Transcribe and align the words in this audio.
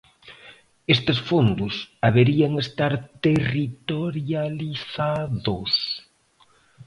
Estes 0.95 1.19
fondos 1.29 1.73
haberían 2.05 2.53
estar 2.65 2.93
territorializados. 3.25 5.71